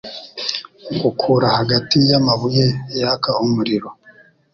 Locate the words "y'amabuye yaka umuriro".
2.09-3.89